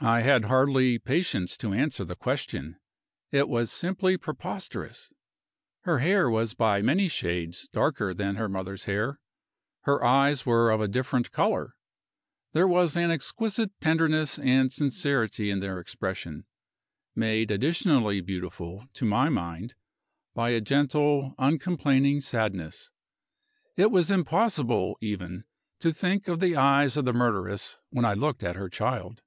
I 0.00 0.20
had 0.20 0.44
hardly 0.44 1.00
patience 1.00 1.56
to 1.56 1.72
answer 1.72 2.04
the 2.04 2.14
question: 2.14 2.76
it 3.32 3.48
was 3.48 3.72
simply 3.72 4.16
preposterous. 4.16 5.10
Her 5.80 5.98
hair 5.98 6.30
was 6.30 6.54
by 6.54 6.80
many 6.82 7.08
shades 7.08 7.68
darker 7.72 8.14
than 8.14 8.36
her 8.36 8.48
mother's 8.48 8.84
hair; 8.84 9.18
her 9.80 10.04
eyes 10.04 10.46
were 10.46 10.70
of 10.70 10.80
a 10.80 10.86
different 10.86 11.32
color. 11.32 11.74
There 12.52 12.68
was 12.68 12.94
an 12.96 13.10
exquisite 13.10 13.72
tenderness 13.80 14.38
and 14.38 14.72
sincerity 14.72 15.50
in 15.50 15.58
their 15.58 15.80
expression 15.80 16.46
made 17.16 17.50
additionally 17.50 18.20
beautiful, 18.20 18.86
to 18.92 19.04
my 19.04 19.28
mind, 19.28 19.74
by 20.32 20.50
a 20.50 20.60
gentle, 20.60 21.34
uncomplaining 21.38 22.20
sadness. 22.20 22.90
It 23.76 23.90
was 23.90 24.12
impossible 24.12 24.96
even 25.00 25.42
to 25.80 25.90
think 25.90 26.28
of 26.28 26.38
the 26.38 26.54
eyes 26.54 26.96
of 26.96 27.04
the 27.04 27.12
murderess 27.12 27.78
when 27.90 28.04
I 28.04 28.14
looked 28.14 28.44
at 28.44 28.54
her 28.54 28.68
child. 28.68 29.22